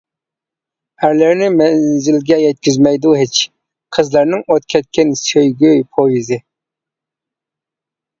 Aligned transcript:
ئەرلەرنى 1.07 1.49
مەنزىلگە 1.57 2.39
يەتكۈزمەيدۇ 2.43 3.13
ھېچ، 3.19 3.41
قىزلارنىڭ 3.97 4.41
ئوت 4.55 4.65
كەتكەن 4.75 5.13
سۆيگۈ 5.21 5.71
پويىزى. 5.99 6.41